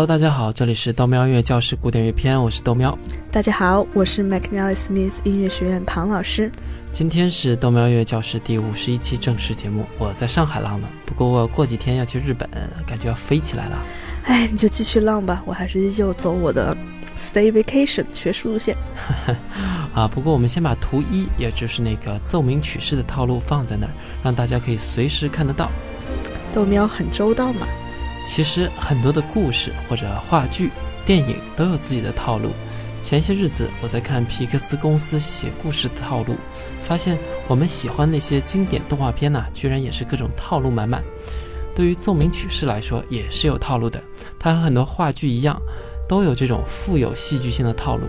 [0.00, 2.98] Hello，大家好，这里是豆喵音乐教室古典乐篇，我是豆喵。
[3.30, 6.50] 大家好，我是 McNally Smith 音乐学院唐老师。
[6.90, 12.48] 今天是豆喵音乐教室第五十一期正式节目，我在上海浪呢，不过我过几天要去日本，
[12.86, 13.78] 感觉要飞起来了。
[14.24, 16.74] 哎，你就继续浪吧，我还是依旧走我的
[17.14, 18.74] Stay Vacation 学术路线。
[19.92, 23.92] 啊，不过我们先把图一，也就是那个奏鸣曲式的套路放在那儿，
[24.22, 25.70] 让大家可以随时看得到。
[26.54, 27.68] 豆喵很周到嘛。
[28.24, 30.70] 其实很多的故事或者话剧、
[31.04, 32.52] 电影都有自己的套路。
[33.02, 36.36] 前些日子我在看皮克斯公司写故事的套路，
[36.82, 41.02] 发现我们喜欢那些经典动画片呢，居然也是各种套路满满。
[41.74, 44.00] 对于奏鸣曲式来说，也是有套路的。
[44.38, 45.60] 它和很多话剧一样，
[46.06, 48.06] 都有这种富有戏剧性的套路。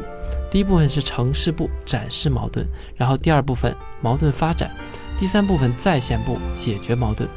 [0.52, 2.66] 第一部分是城市部展示矛盾，
[2.96, 4.70] 然后第二部分矛盾发展，
[5.18, 7.28] 第三部分再现部解决矛盾。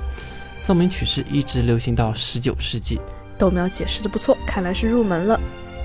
[0.65, 2.99] 奏鸣曲式一直流行到十九世纪。
[3.37, 5.39] 豆苗解释的不错，看来是入门了。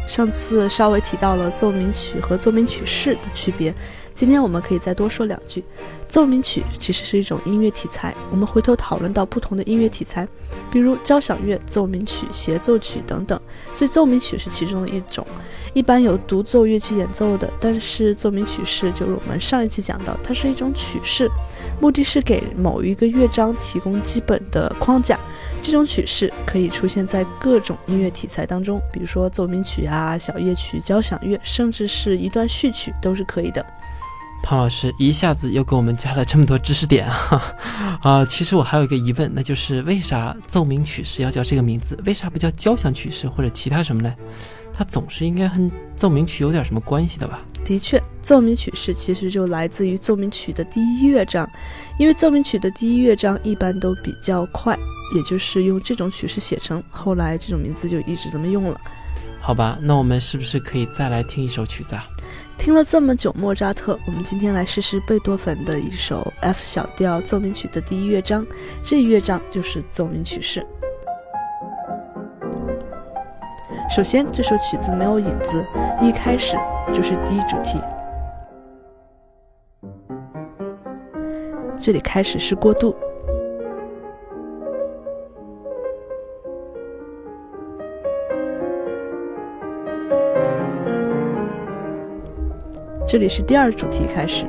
[0.07, 3.75] 上次稍微提到了奏鸣曲和奏鸣曲式的区别，
[4.19, 5.63] 今天我们可以再多说两句。
[6.09, 10.27] 奏鸣曲其实是一种音乐题材，我们回头讨论到不同的音乐题材，
[10.69, 13.39] 比如交响乐、奏鸣曲、协奏曲等等，
[13.73, 15.25] 所以奏鸣曲是其中的一种。
[15.73, 21.31] 一般有独奏乐器演奏的，但是奏鸣曲式就是我们上一期讲到，它是一种曲式，
[21.79, 25.17] 目的是给某一个乐章提供基本的框架。
[25.61, 33.65] 这种曲式可以出现在各种音乐题材当中，比如说奏鸣曲啊、小夜曲、交响乐，甚至是一段序曲都是可以的。
[34.41, 37.55] 庞老师一下子又给我们加了这么多知识点啊！
[38.01, 41.97] 啊，其实我还有一个疑问，那就是为啥奏鸣曲式要叫这个名字？
[42.05, 44.13] 为啥不叫交响曲式或者其他什么呢？
[44.73, 47.41] 它总是应该和奏鸣曲有点什么关系的吧？
[47.65, 51.47] 的确，奏鸣曲式其实就来自于奏鸣曲的第一乐章，
[51.99, 54.75] 因为奏鸣曲的第一乐章一般都比较快，
[55.13, 58.79] 也就是用这种曲式写成，后来这种名字就一直这么用了。
[59.41, 62.07] 好吧，那我们是不是可以再来听一首曲子啊？
[62.59, 68.45] 听了这么久莫扎特，我们今天来试试贝多芬的一首 F 小调奏鸣曲的第一乐章，
[68.83, 70.63] 这一乐章就是奏鸣曲式。
[73.89, 75.65] 首先，这首曲子没有影子，
[76.01, 76.57] 一开始
[76.93, 77.79] 就是第一主题，
[81.79, 82.93] 这里开始是过渡。
[93.11, 94.45] 这里是第二主题开始，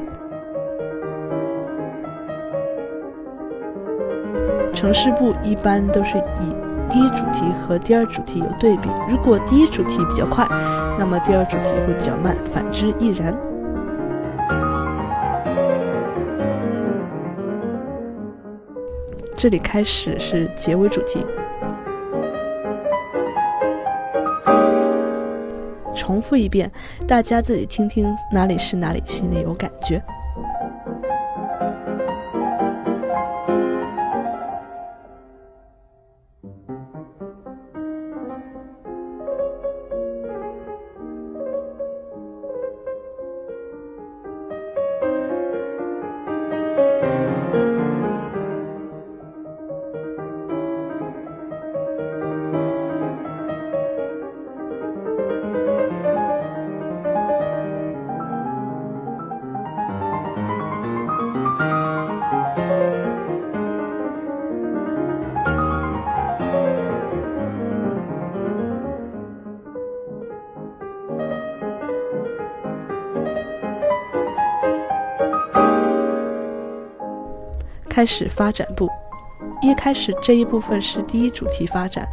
[4.75, 6.55] 城市部一般都是以
[6.91, 8.91] 第一主题和第二主题有对比。
[9.09, 10.47] 如果第一主题比较快，
[10.99, 13.35] 那么第二主题会比较慢，反之亦然。
[19.35, 21.25] 这里开始是结尾主题。
[26.11, 26.69] 重复一遍，
[27.07, 30.03] 大家自己听听哪里是哪里，心里有感觉。
[78.01, 78.89] 开始发展部，
[79.61, 82.09] 一开始这一部分是第一主题发展，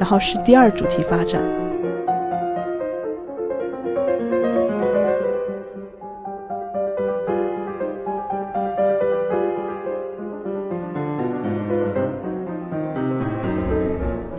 [0.00, 1.40] 然后是第二主题发展，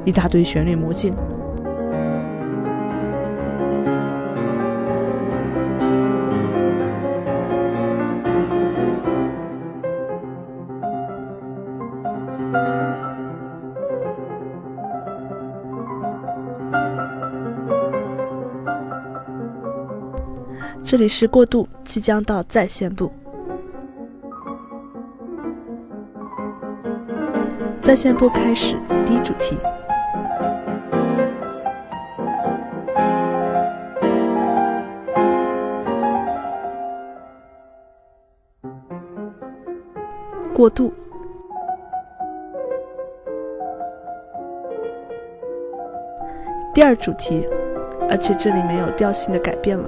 [0.03, 1.15] 一大堆旋律魔镜。
[20.97, 23.11] 这里是过渡，即将到在线部。
[27.83, 29.55] 在线部开始，第一主题。
[40.51, 40.91] 过渡。
[46.73, 47.47] 第二主题，
[48.09, 49.87] 而且这里没有调性的改变了。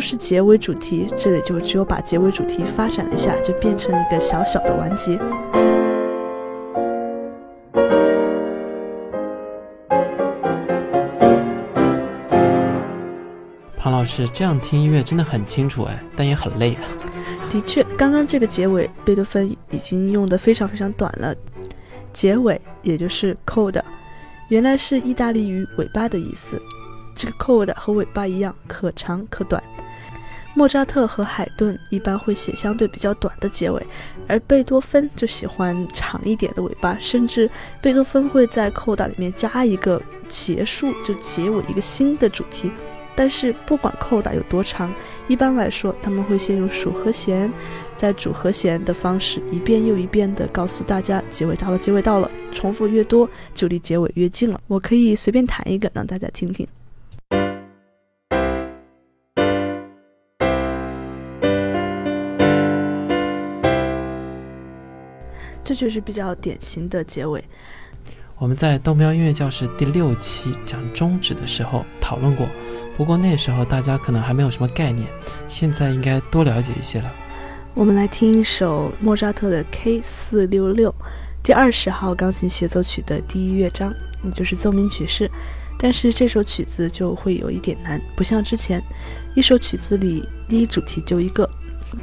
[0.00, 5.18] 后是结尾主题，这里就只有把结尾主题发展一下，就变成一个小小的完结。
[13.76, 16.80] 庞老师这样听音乐真的很清楚哎，但也很累啊。
[17.50, 21.34] 的确，刚刚这个结尾，贝多芬已经用的非常非常短了。
[22.10, 23.82] 结尾也就是 coda，
[24.48, 26.58] 原来是意大利语“尾巴”的意思。
[27.14, 29.62] 这个 coda 和尾巴一样，可长可短。
[30.54, 33.86] 莫扎特和海顿一般会写相对比较短的结尾，
[34.26, 37.48] 而贝多芬就喜欢长一点的尾巴，甚至
[37.80, 42.70] 贝多芬会在扣打里面加一个结束，就结尾一个新的主题。
[43.16, 44.92] 但是不管扣打有多长，
[45.28, 47.52] 一般来说他们会先用数和弦，
[47.94, 52.30] 在主和弦的方式一遍又一遍地告诉大家结尾到了，结尾到了。
[52.52, 54.60] 重复越多，就离结尾越近了。
[54.66, 56.66] 我可以随便弹一个让大家听听。
[65.70, 67.44] 这就是比较典型的结尾。
[68.38, 72.48] 我们在豆喵音乐教室第六期讲终止的时候讨论过，
[72.96, 75.06] 不过那时候大家可能还没有什么概念，
[75.46, 77.12] 现在应该多了解一些了。
[77.72, 80.92] 我们来听一首莫扎特的 K 四六六
[81.40, 83.94] 第二十号钢琴协奏曲的第一乐章，
[84.24, 85.30] 也就是奏鸣曲式。
[85.78, 88.82] 但是这首曲子就会有一点难，不像之前
[89.36, 91.48] 一首曲子里第一主题就一个。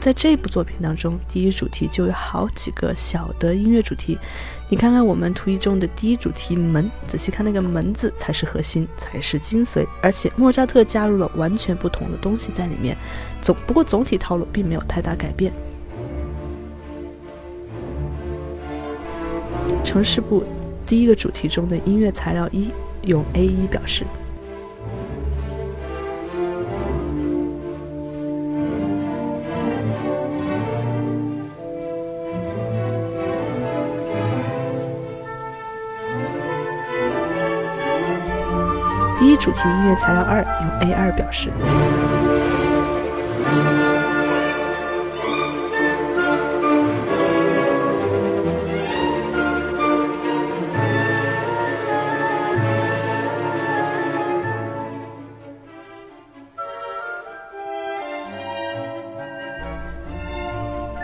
[0.01, 4.17] 在这部作品当中，第一主题就有好几个小的音乐主题。
[4.69, 9.87] 你看看我们图一中的第一主题“门”，仔细看那个“门”字才是核心，才是精髓。
[10.01, 12.97] 而且莫扎特加入了完全不同的东西在里面。
[13.41, 15.53] 总不过总体套路并没有太大改变。
[19.83, 20.43] 城市部
[20.85, 22.69] 第一个主题中的音乐材料一
[23.03, 24.05] 用 A 一表示。
[39.27, 41.51] 一主题音乐材料二用 A 二表示。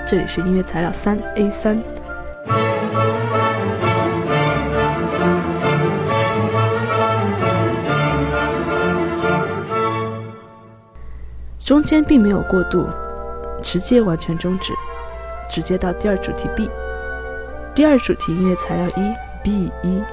[0.07, 1.92] 这里是音乐材料三 A 三。
[11.73, 12.87] 中间并没有过渡，
[13.63, 14.71] 直接完全终止，
[15.49, 16.69] 直接到第二主题 B。
[17.73, 19.11] 第二主题音乐材料一
[19.41, 20.03] B 一。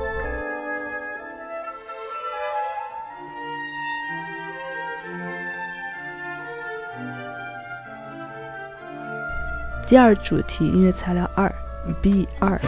[9.86, 11.54] 第二主题音乐材料二
[12.00, 12.58] B 二。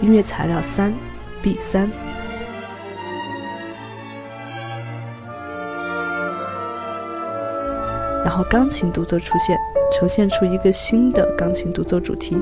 [0.00, 0.94] 音乐材料三
[1.42, 1.90] B 三，
[8.24, 9.58] 然后钢琴独奏出现，
[9.92, 12.34] 呈现出一个新的钢琴独奏主题。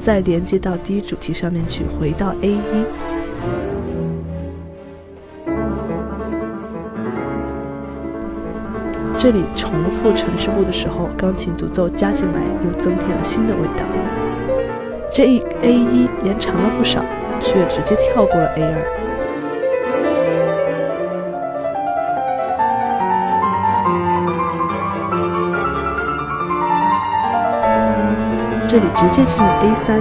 [0.00, 2.84] 再连接到第一主题上面去，回到 A 一。
[9.16, 13.84] 这里重复城市部的时候，钢琴独奏加进来，又增添了新的味道。
[15.10, 17.04] 这一 A 一延长了不少，
[17.38, 18.99] 却直接跳过了 A 二。
[28.70, 30.00] 这里直接进入 A 三。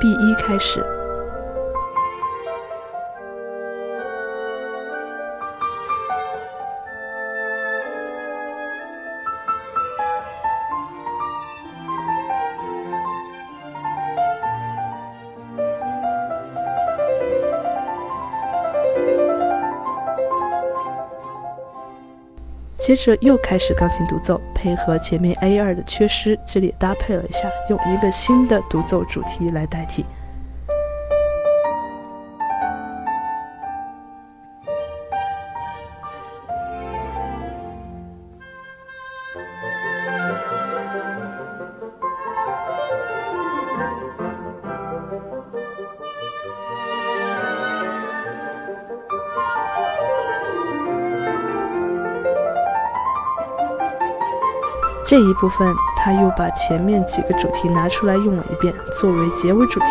[0.00, 1.01] B 一开始。
[22.84, 30.04] 接着又开始钢琴独奏，配合前面 A 二的缺失，这里搭配了一下，用一个新的独奏主题来代替。
[55.12, 59.86] 这一部分，他又把前面几个主题拿出来用了一遍，作为结尾主题。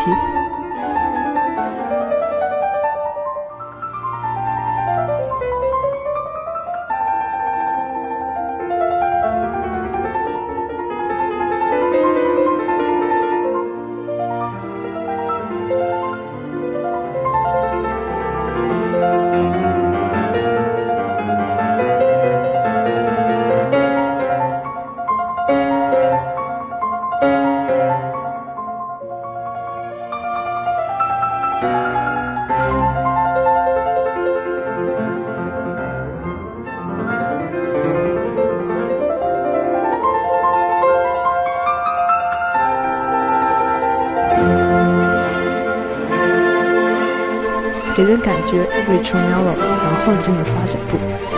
[48.24, 51.31] 感觉 rich mellow，然后进入发展部。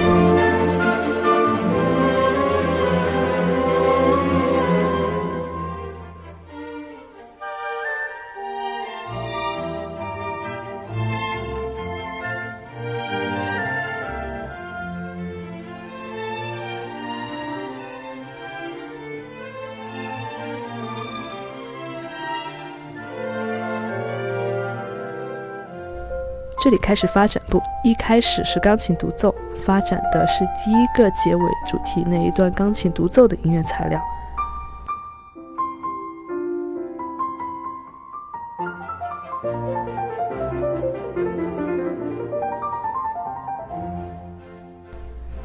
[26.64, 34.02] 这里开始发展部，一开始是钢琴独奏，发展的是第一个结尾主题那一段钢琴独奏的音乐材料。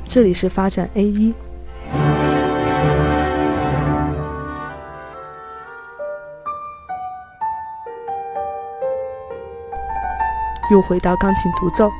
[0.05, 1.35] 这里是发展 A 一。
[10.71, 11.91] 又回到钢琴独奏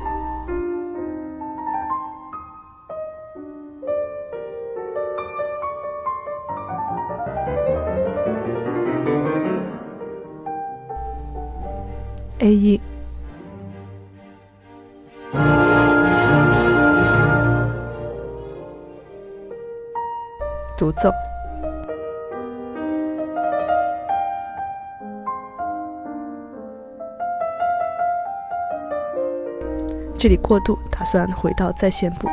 [12.37, 12.79] ，A 一，
[20.77, 21.11] 独奏。
[30.19, 32.27] 这里过渡，打算回到在线部。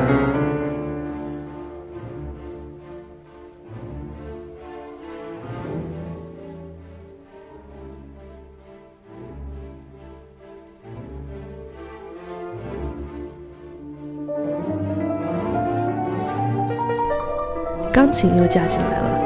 [17.93, 19.25] 钢琴又架起来了。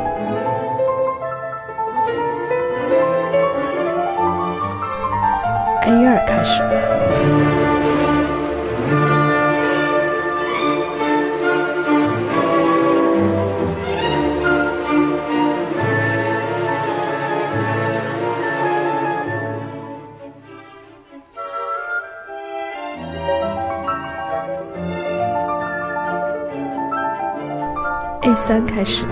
[5.84, 6.87] A 二开始了。
[28.48, 29.04] 三开始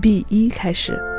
[0.00, 1.11] ，B 一开始。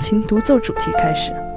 [0.00, 1.47] 琴独奏主题开始。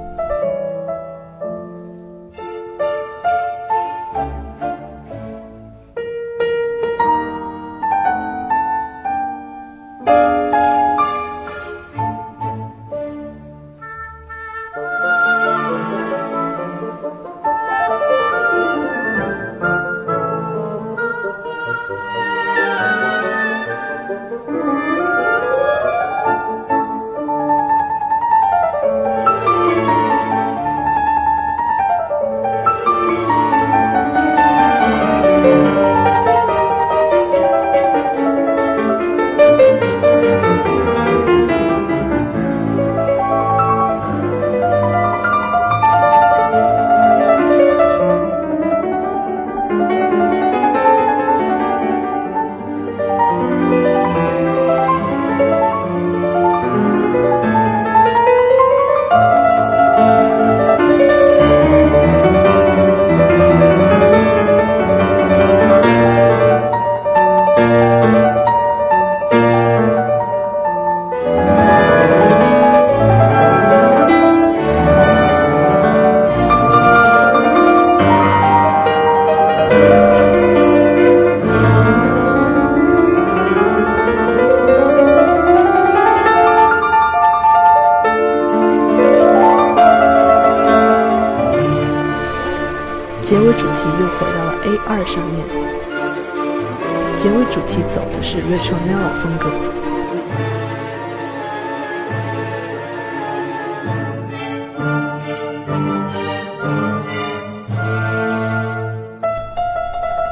[97.72, 99.48] 一起走的是 Ritornello 风格。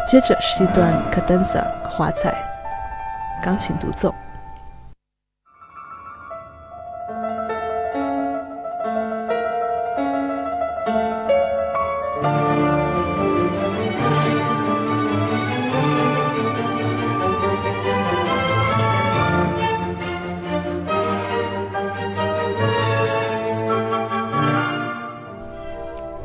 [0.07, 2.35] 接着是一段 Cadenza 华彩
[3.43, 4.15] 钢琴独奏。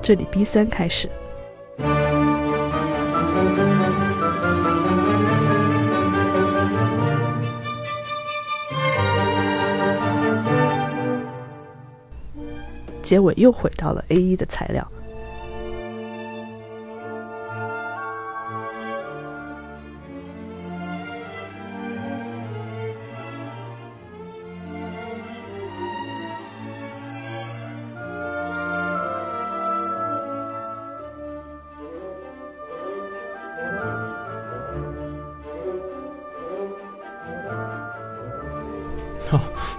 [0.08, 1.10] 这里 B 三开始，
[13.02, 14.88] 结尾又回到了 A 一的材料。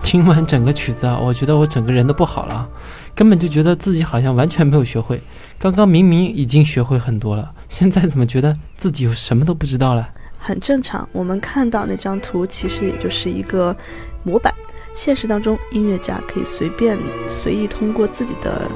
[0.07, 2.65] 听完整个曲子啊，我觉得我整个人都不好了，
[3.13, 5.21] 根本就觉得自己好像完全没有学会。
[5.59, 10.09] 刚刚明明已经学会很多了，现在怎么觉得自己什么都不知道了？
[10.39, 13.77] 很正常，我们看到那张图其实也就是一个
[14.23, 14.55] 模板。
[14.95, 16.97] 现实当中，音乐家可以随便
[17.29, 18.71] 随意通过自己的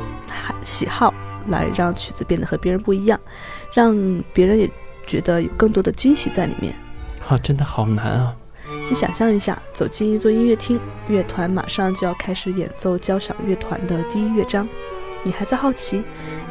[0.64, 1.14] 喜好
[1.46, 3.18] 来让曲子变得和别人不一样，
[3.72, 3.96] 让
[4.32, 4.68] 别人也
[5.06, 6.74] 觉得有更多的惊喜在里面。
[7.28, 8.34] 啊，真的好难啊！
[8.90, 14.68] 你想象一下，走进一座音乐厅，乐团马上就要开始演奏交响乐团的第一乐章，
[15.22, 16.02] 你还在好奇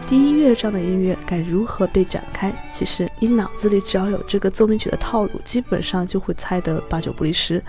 [0.08, 2.50] 第一乐章的音乐该如何被展开？
[2.72, 7.62] 其实你脑子里只要有这个奏鸣曲的套路，基本上就会猜得八九不离十，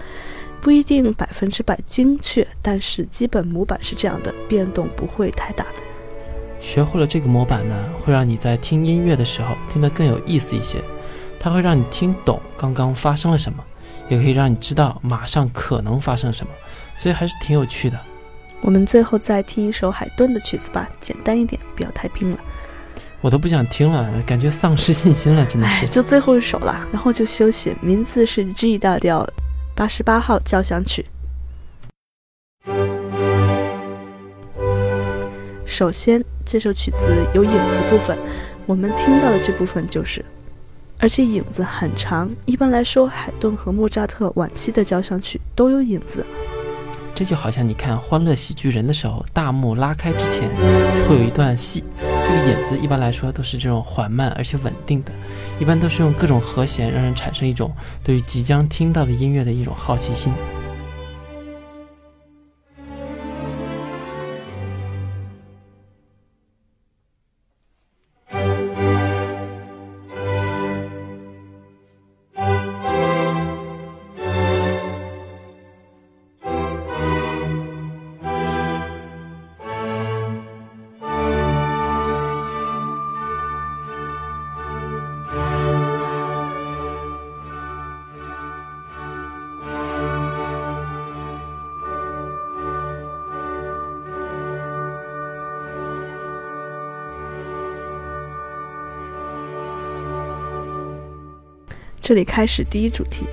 [0.60, 5.66] 不一定百分之百精确，但是基本模板是这样的，变动不会太大。
[6.60, 10.78] 学会了这个模板呢，会让你在听音乐的时候听得更有意思一些。
[11.40, 13.64] 它会让你听懂刚刚发生了什么，
[14.10, 16.52] 也可以让你知道马上可能发生什么，
[16.96, 17.98] 所以还是挺有趣的。
[18.60, 22.38] 我们最后再听一首海顿的曲子吧，简单一点，不要太拼了。
[23.22, 25.86] 我都不想听了，感觉丧失信心了，真的是。
[25.86, 27.74] 就最后一首了，然后就休息。
[27.80, 29.26] 名字是 G 大调
[29.74, 31.06] 八十八号交响曲。
[35.64, 38.18] 首先，这首曲子有影子部分，
[38.66, 40.24] 我们听到的这部分就是，
[41.00, 42.30] 而且影子很长。
[42.44, 46.24] 一般来说，海顿和莫扎特晚期的交响曲都有影子。
[47.14, 50.48] 这就好像你看《欢乐喜剧人》的时候，大幕拉开之前
[51.06, 55.12] 会有一段戏，这个影子一般来说都是这种缓慢而且稳定的，
[55.58, 57.70] 一般都是用各种和弦让人产生一种
[58.02, 60.32] 对于即将听到的音乐的一种好奇心。
[102.10, 103.24] 这里开始第一主题，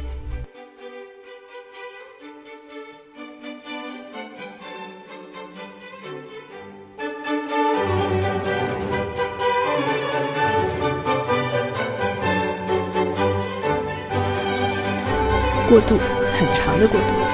[15.67, 15.97] 过渡，
[16.37, 17.26] 很长的过渡。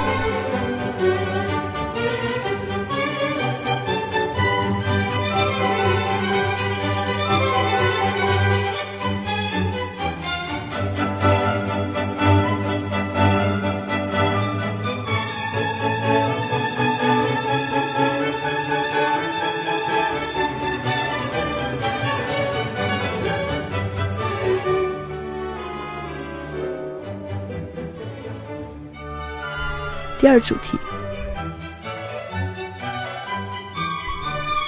[30.23, 30.79] 第二主题，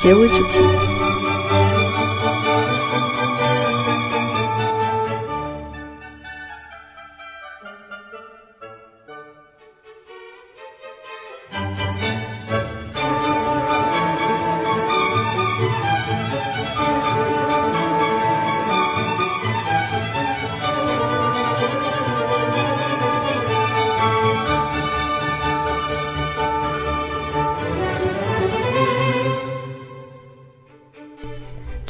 [0.02, 0.95] 结尾主题。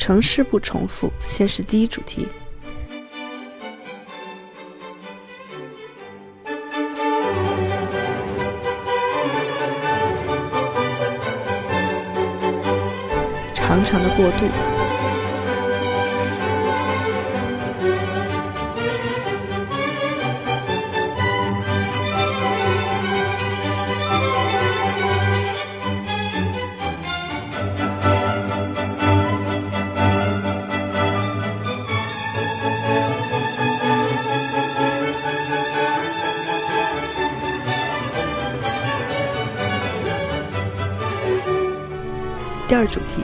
[0.05, 2.27] 城市不重复，先是第一主题，
[13.55, 14.74] 长长的过渡。
[42.87, 43.23] 主题，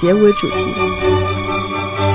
[0.00, 2.13] 结尾主题。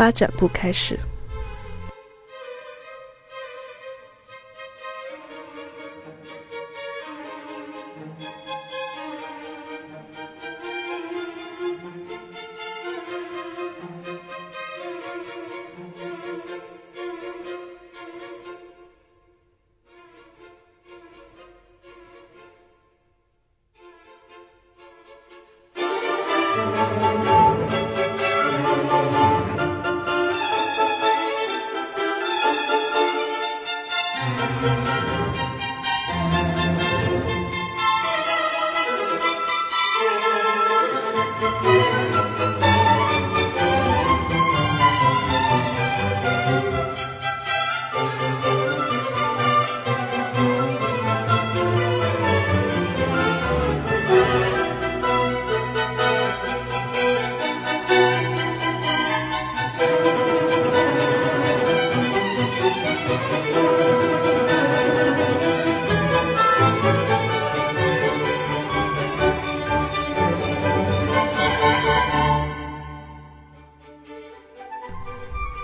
[0.00, 0.98] 发展部开始。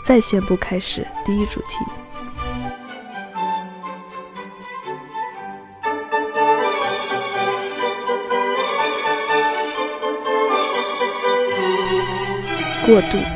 [0.06, 1.84] 在线部开始，第一主题。
[12.86, 13.35] 过渡。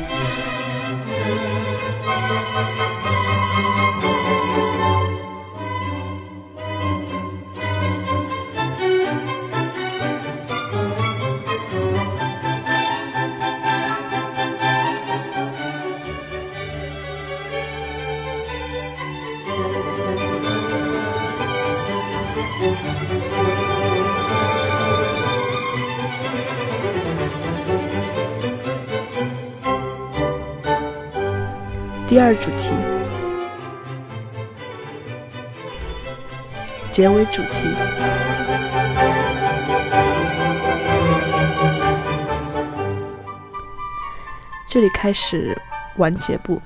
[32.23, 32.69] 二主题，
[36.91, 37.67] 结尾主题，
[44.67, 45.59] 这里开始
[45.97, 46.61] 完结部。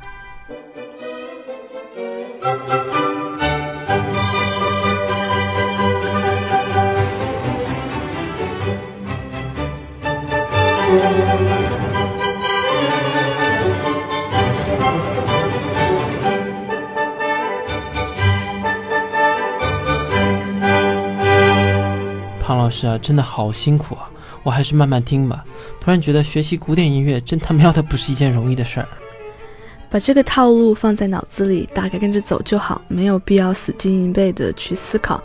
[22.75, 24.09] 师啊，真的好辛苦啊！
[24.43, 25.43] 我还是慢慢听吧。
[25.79, 28.87] 突然觉得学习古典音乐真他喵的不是一件容易的事儿。
[29.89, 35.23] 把这个套路放在脑子里，大概跟着走就好，没有必要死记硬背的去思考，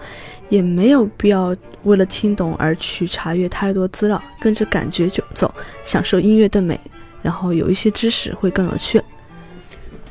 [0.49, 5.53] 也没有必要为了听懂而去查阅太多资料，跟着感觉就走，
[5.85, 6.79] 享受音乐的美，
[7.21, 9.03] 然后有一些知识会更有趣。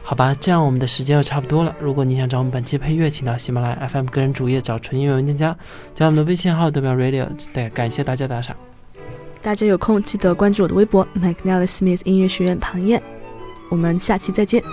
[0.10, 1.76] 好吧，这样我们的时间又差不多了。
[1.80, 5.56] 如果你想找我们本期配乐，请到喜马拉雅 FM 个人主页找纯音乐文件夹，
[5.94, 7.28] 加我们的微信号“德表 Radio”。
[7.54, 8.56] 对，感谢大家打赏。
[9.40, 13.00] 大家有空记得关注我的微博 “McNally Smith 音乐学院庞燕”。
[13.70, 14.64] 我们下期再见。